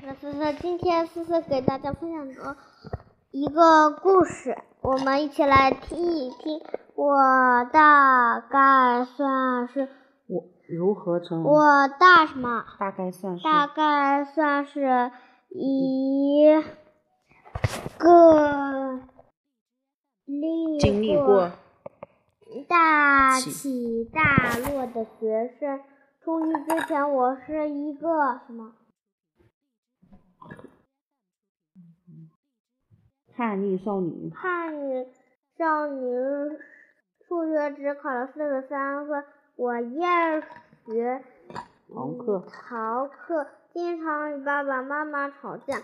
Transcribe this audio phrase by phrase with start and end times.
[0.00, 2.56] 思思，今天思思给大家分享的
[3.30, 6.60] 一个故事，我们一起来听一听。
[6.94, 7.14] 我
[7.72, 9.88] 大概算是
[10.26, 11.50] 我如何成为？
[11.50, 12.64] 我大什么？
[12.78, 15.10] 大概算是大概算是
[15.48, 16.62] 一
[17.96, 19.00] 个
[20.24, 21.50] 历经历过
[22.68, 25.80] 大起起大落的学生。
[26.22, 28.72] 初一之前，我是一个什么？
[33.36, 35.08] 叛逆少女，叛逆
[35.58, 36.06] 少女，
[37.26, 39.24] 数学只考了四十三分。
[39.56, 40.42] 我厌
[40.86, 41.24] 学
[41.88, 45.78] 逃课，逃课，经常与爸爸妈妈吵架。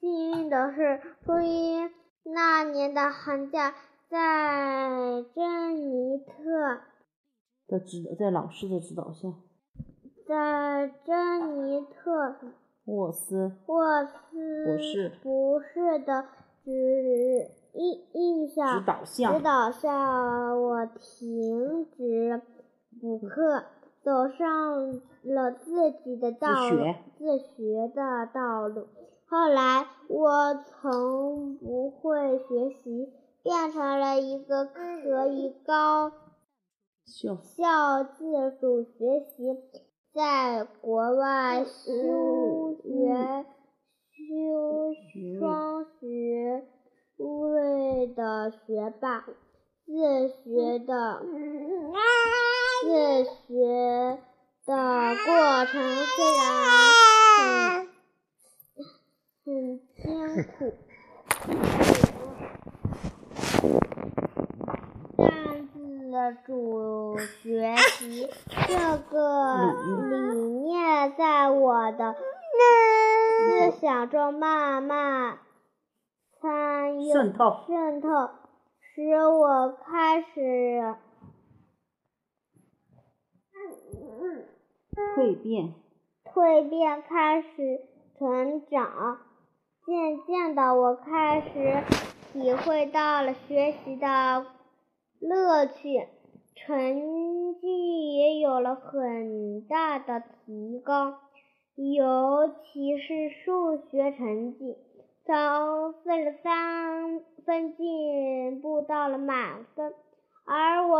[0.00, 1.90] 幸运的是，初一
[2.22, 3.74] 那年的寒假，
[4.08, 6.80] 在珍妮特，
[7.66, 9.28] 的指导，在老师的指导下，
[10.26, 12.36] 在珍妮特
[12.86, 14.12] 沃斯沃斯
[14.64, 16.24] 博士博士的
[16.68, 22.42] 指印印上指导下指导下，我停止
[23.00, 23.64] 补课，
[24.02, 28.86] 走上了自己的道路学，自学的道路。
[29.30, 36.12] 后来，我从不会学习，变成了一个可以高
[37.06, 39.56] 校效自主学习，
[40.12, 43.46] 在国外修学
[44.28, 44.92] 修
[45.38, 46.62] 双学
[47.16, 49.24] 位的学霸，
[49.86, 51.22] 自学的
[52.82, 54.18] 自学
[54.66, 54.70] 的
[55.24, 55.72] 过程
[56.04, 56.44] 虽然
[58.76, 58.84] 很
[59.46, 60.04] 很艰
[60.58, 60.76] 苦。
[65.16, 65.24] 但
[65.72, 65.72] 自
[66.44, 66.52] 主
[67.42, 68.28] 学习
[68.66, 68.72] 这
[69.10, 69.16] 个
[70.10, 72.14] 理念在我的
[73.70, 75.38] 思想中慢慢
[76.40, 77.64] 参与渗透。
[77.66, 78.08] 渗透，
[78.80, 80.94] 使我开始
[85.16, 85.74] 蜕变，
[86.24, 87.48] 蜕变，开始
[88.18, 89.18] 成长。
[89.84, 91.82] 渐渐的，我开始
[92.32, 94.46] 体会到了学习的
[95.18, 96.08] 乐趣，
[96.54, 101.18] 成绩也有了很大的提高，
[101.80, 104.76] 尤其是数学成绩，
[105.24, 109.94] 从四十三分进步到了满分，
[110.44, 110.98] 而我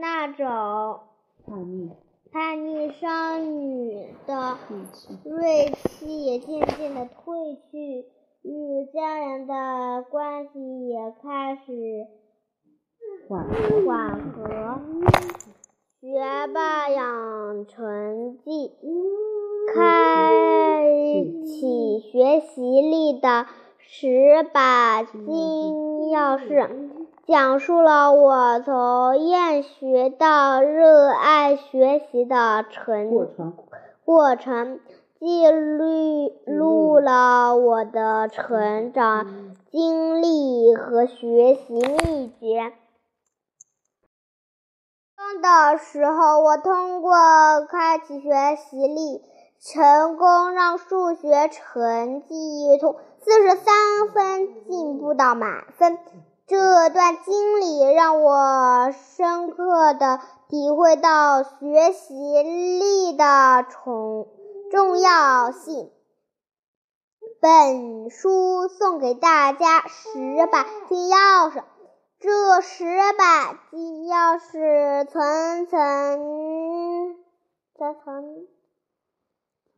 [0.00, 1.00] 那种
[1.46, 1.90] 叛逆
[2.30, 4.58] 叛逆少女的，
[5.24, 8.04] 锐气也渐渐的褪去，
[8.42, 12.06] 与家人的关系也开始
[13.26, 13.48] 缓
[13.86, 14.78] 缓和。
[16.00, 18.72] 学霸养成记，
[19.74, 20.32] 开
[21.44, 23.46] 启学习力的
[23.78, 26.68] 十把金钥匙，
[27.26, 33.54] 讲述了我从厌学到热爱学习的成过程，
[34.04, 34.80] 过程，
[35.18, 42.72] 记录录了我的成长经历和学习秘诀。
[45.16, 47.12] 高中的时候，我通过
[47.68, 49.20] 开启学习力，
[49.60, 55.98] 成功让数学成绩从四十三分进步到满分。
[56.46, 64.28] 这段经历让我深刻的体会到学习力的重
[64.70, 65.90] 重要性。
[67.40, 71.62] 本书送给大家十把金钥匙，
[72.18, 72.84] 这十
[73.18, 77.16] 把金钥匙层层
[77.76, 78.57] 层层层层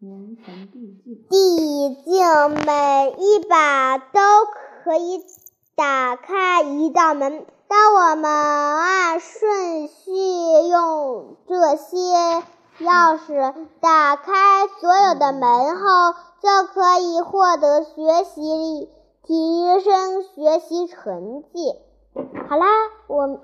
[0.00, 4.20] 递进，每一把都
[4.82, 5.22] 可以
[5.74, 7.44] 打开一道门。
[7.68, 10.10] 当我们按顺序
[10.68, 11.96] 用这些
[12.78, 18.88] 钥匙打开所有的门后，就可以获得学习力，
[19.22, 21.74] 提升学习成绩。
[22.48, 22.66] 好啦，
[23.06, 23.40] 我，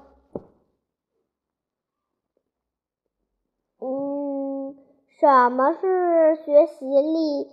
[3.78, 4.74] 嗯，
[5.18, 7.48] 什么是学习力？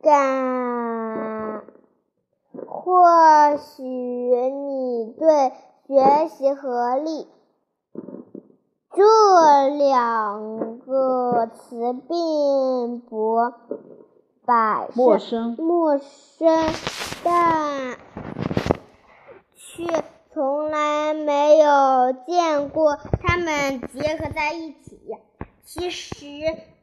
[0.00, 1.64] 感，
[2.66, 5.52] 或许你对
[5.86, 7.26] 学习和力
[8.94, 13.52] 这两个词并不
[14.46, 16.48] 百陌生陌生，
[17.24, 17.98] 但
[19.56, 24.89] 却从来没有见过它们结合在一起。
[25.72, 26.16] 其实，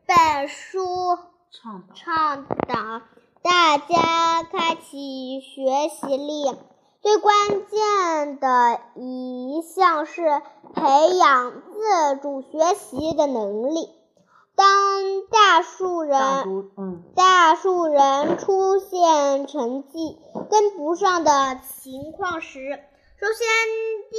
[0.06, 0.80] 本书
[1.52, 3.02] 倡导倡导
[3.42, 6.56] 大家开启学习力。
[7.02, 10.42] 最关键的一项是
[10.74, 13.90] 培养自主学习的能力。
[14.56, 14.66] 当
[15.30, 20.18] 大数人大多嗯大数人出现成绩
[20.50, 22.80] 跟不上的情况时，
[23.20, 23.48] 首先
[24.10, 24.18] 第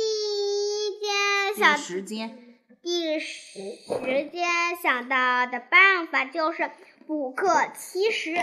[0.91, 2.48] 一件第想时间第
[2.91, 3.61] 一时
[4.33, 4.49] 间
[4.83, 6.71] 想到的办法就是
[7.07, 7.51] 补课。
[7.77, 8.39] 其实你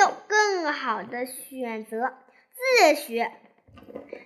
[0.00, 2.12] 有更好的选择，
[2.56, 3.30] 自学。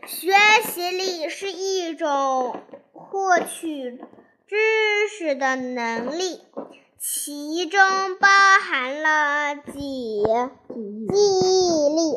[0.06, 0.32] 学
[0.64, 2.62] 习力是一种
[2.94, 3.98] 获取
[4.46, 4.56] 知
[5.10, 6.40] 识的能力，
[6.98, 7.78] 其中
[8.18, 8.28] 包
[8.58, 10.24] 含了记记
[10.74, 12.16] 忆力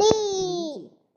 [0.00, 0.02] 力、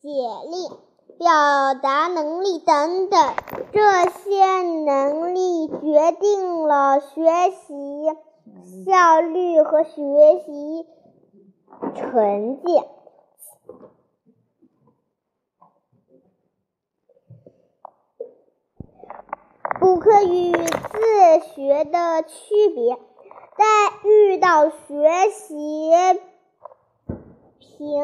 [0.01, 0.07] 解
[0.51, 0.86] 力、
[1.17, 3.33] 表达能力等等，
[3.71, 8.05] 这些能力决定了学习
[8.85, 9.91] 效率和学
[10.45, 10.85] 习
[11.95, 12.83] 成绩。
[19.79, 23.63] 补课与自学的区别，在
[24.07, 25.91] 遇到学习
[27.59, 28.01] 瓶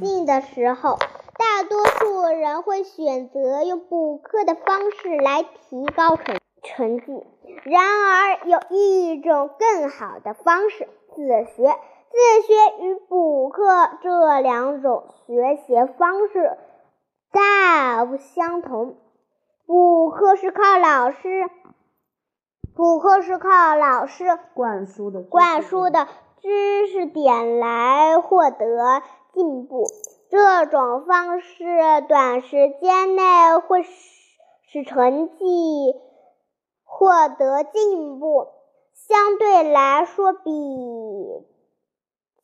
[0.00, 0.98] 颈的时候，
[1.38, 7.26] 大多数人会选择用补课的方式来提高成成绩。
[7.64, 11.76] 然而，有一种更好的方式——自学。
[12.08, 13.62] 自学与补课
[14.02, 16.56] 这两种学习方式
[17.30, 18.96] 大不相同。
[19.66, 21.50] 补课是靠老师，
[22.74, 26.06] 补课是靠老师灌输的灌输的
[26.40, 29.02] 知识点来获得
[29.34, 29.84] 进步。
[30.28, 31.64] 这种方式
[32.08, 33.90] 短时间内会使
[34.68, 35.94] 使成绩
[36.84, 38.48] 获得进步，
[38.94, 40.42] 相对来说比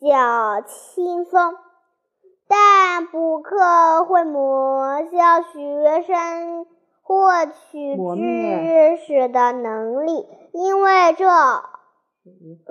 [0.00, 1.56] 较轻松。
[2.48, 6.66] 但补课会磨消学生
[7.02, 11.26] 获取知识的能力，因为这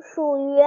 [0.01, 0.61] 属于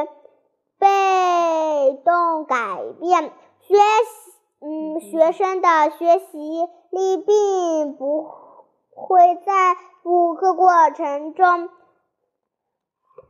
[0.78, 3.32] 被动改变。
[3.66, 4.23] 学习，
[4.66, 5.68] 嗯，学生的
[5.98, 8.26] 学习力并不
[8.94, 11.68] 会在补课过程中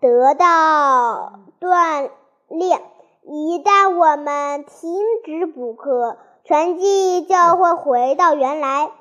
[0.00, 2.10] 得到锻
[2.46, 2.80] 炼。
[3.26, 8.92] 一旦我们停止补课，成绩就会回到原来。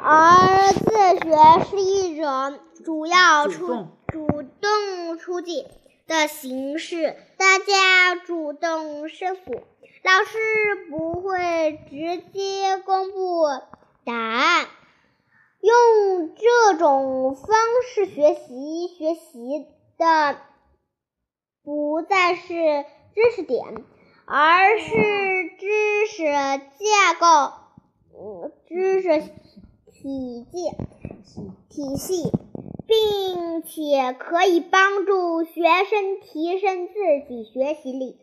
[0.00, 4.26] 而自学是一种主要出主
[4.60, 5.66] 动出击
[6.06, 9.40] 的形式，大家主动申诉，
[10.04, 13.46] 老师不会直接公布
[14.04, 14.66] 答案。
[15.60, 17.46] 用这种方
[17.86, 19.66] 式学习，学习
[19.96, 20.38] 的
[21.62, 22.52] 不再是
[23.14, 23.64] 知识点，
[24.26, 24.90] 而是
[25.60, 27.52] 知识架构，
[28.18, 29.20] 嗯，知识
[29.92, 30.68] 体系
[31.70, 32.32] 体系，
[32.88, 36.94] 并且可以帮助学生提升自
[37.28, 38.18] 己学习力。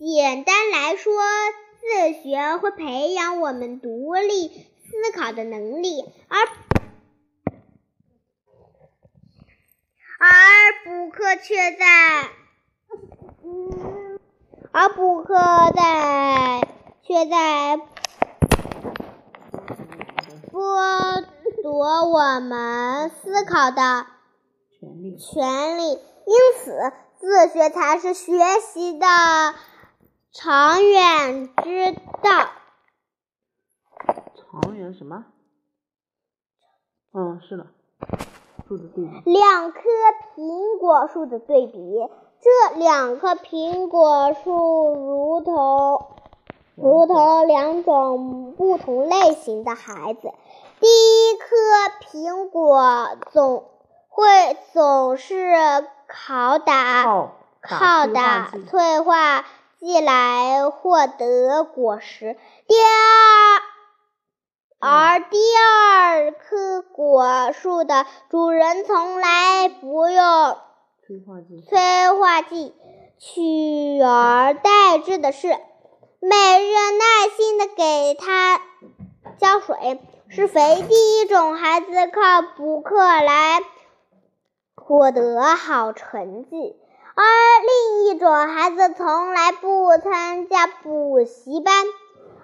[0.00, 1.12] 简单来说，
[1.78, 6.38] 自学会培养我们独立思考的能力，而
[10.18, 10.26] 而
[10.86, 12.30] 补课却在，
[14.72, 15.34] 而补课
[15.76, 16.66] 在
[17.02, 17.78] 却在
[20.50, 21.26] 剥
[21.62, 24.06] 夺我们思考的
[24.80, 25.18] 权利。
[25.18, 28.32] 权利，因此自学才是学
[28.72, 29.06] 习的
[30.32, 32.30] 长远之道。
[34.62, 35.24] 长远什么？
[37.12, 37.66] 嗯，是的，
[38.68, 39.30] 数字对比。
[39.32, 39.80] 两棵
[40.36, 42.08] 苹果树的对比，
[42.40, 46.06] 这两棵苹果树如同
[46.76, 50.32] 如同两种不同类型的孩子。
[50.78, 51.46] 第一颗
[52.06, 53.68] 苹果总
[54.08, 55.34] 会总是
[56.08, 59.44] 拷打靠靠打打催化
[59.80, 62.36] 剂催化剂来获得果实。
[62.66, 63.62] 第二，
[64.78, 70.56] 而第二棵果树的主人从来不用
[71.06, 72.74] 催化剂催化剂，
[73.18, 78.60] 取而代之的是每日耐心的给它
[79.38, 80.84] 浇水、施肥。
[80.88, 83.62] 第一种孩子靠补课来
[84.76, 86.76] 获得好成绩，
[87.20, 87.22] 而
[87.66, 91.74] 另一种孩子从来不参加补习班，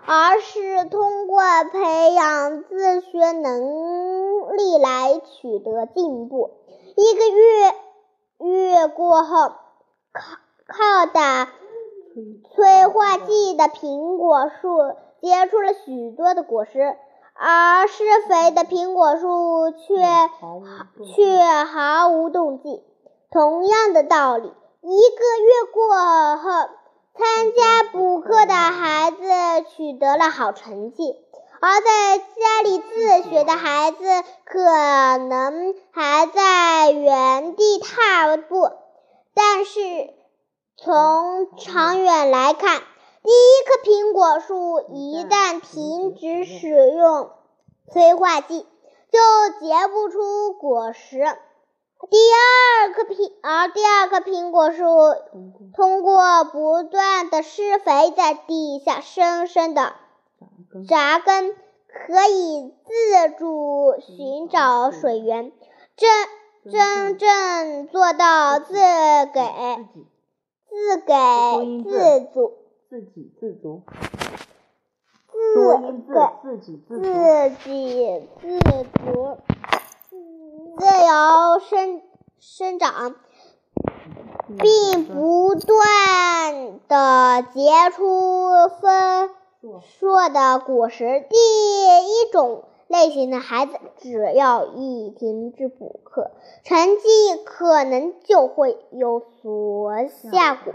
[0.05, 1.41] 而是通过
[1.73, 6.51] 培养自学能力来取得进步。
[6.95, 7.75] 一个月
[8.51, 9.49] 月过后，
[10.13, 11.49] 靠靠打
[12.55, 16.97] 催化剂的苹果树结出了许多的果实，
[17.33, 19.95] 而施肥的苹果树却
[21.15, 22.83] 却毫无动静。
[23.31, 24.53] 同样的道理，
[24.89, 26.71] 一个月过后，
[27.19, 29.17] 参加补课的孩子
[29.75, 31.17] 取得了好成绩，
[31.61, 33.99] 而在家里自学的孩子
[34.45, 38.71] 可能还在原地踏步。
[39.35, 39.81] 但是
[40.77, 42.81] 从长远来看，
[43.25, 47.33] 第一棵苹果树一旦停止使用
[47.93, 48.65] 催化剂，
[49.11, 51.37] 就结不出果实。
[51.99, 54.85] 第二棵苹，而第二棵苹果树
[55.75, 59.95] 通过不断的施肥，在地下深深的
[60.89, 65.53] 扎根，可以自主寻找水源，
[65.97, 66.09] 真
[66.71, 69.41] 真正做到自给
[70.69, 71.15] 自给
[71.83, 72.53] 自足，
[72.91, 73.07] 自给
[73.41, 73.83] 自足，
[75.33, 75.67] 自
[76.13, 78.61] 给自给自
[79.03, 79.39] 足，
[80.79, 82.03] 自由生
[82.39, 83.15] 生长，
[84.59, 89.31] 并不断的结出丰
[89.81, 91.25] 硕的果实。
[91.31, 96.31] 第一种类型的孩子，只要一停止补课，
[96.63, 100.73] 成绩可能就会有所下滑。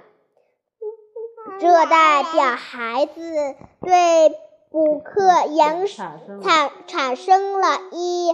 [1.59, 4.35] 这代表孩子对
[4.71, 8.29] 补课严产产生了依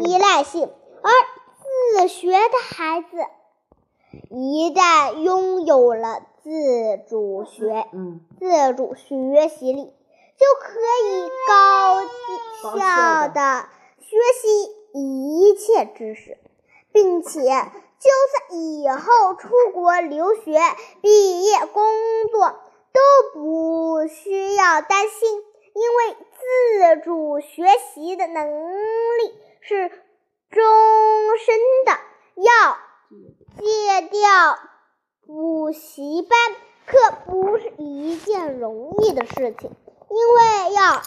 [0.00, 0.68] 依赖性，
[1.00, 1.10] 而
[2.00, 3.06] 自学的孩子
[4.30, 7.86] 一旦拥有了自主学、
[8.40, 12.02] 自主学习力，就可以高
[12.76, 13.68] 效的
[14.00, 16.36] 学习一切知识，
[16.90, 20.58] 并且就算以后出国留学、
[21.00, 21.84] 毕业、工
[22.32, 22.56] 作
[22.92, 23.00] 都
[23.34, 26.16] 不需要担心，因为
[26.96, 29.92] 自主学习的能力是
[30.54, 30.64] 终
[31.44, 31.92] 身的。
[32.36, 32.76] 要
[33.58, 34.58] 戒掉
[35.26, 36.38] 补习班，
[36.86, 39.70] 可不是一件容易的事情，
[40.10, 41.02] 因为要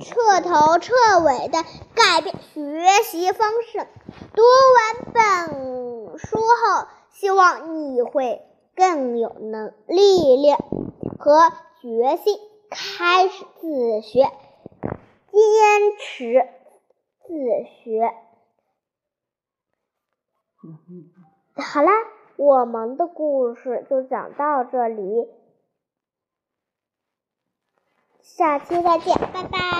[0.00, 1.64] 彻头彻尾的
[1.94, 3.88] 改变学习方式。
[4.34, 4.42] 读
[4.76, 8.42] 完本书后，希望你会
[8.76, 10.58] 更有能力量
[11.18, 12.38] 和决心，
[12.70, 16.48] 开始自学，坚持
[17.26, 17.34] 自
[17.82, 18.14] 学。
[21.56, 21.92] 好啦，
[22.36, 25.28] 我们的故事就讲到这里，
[28.20, 29.74] 下期再见，拜拜。